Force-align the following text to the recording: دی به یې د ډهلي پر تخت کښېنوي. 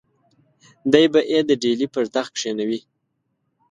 دی 0.91 1.05
به 1.11 1.19
یې 1.31 1.39
د 1.49 1.51
ډهلي 1.61 1.87
پر 1.93 2.03
تخت 2.15 2.31
کښېنوي. 2.37 2.79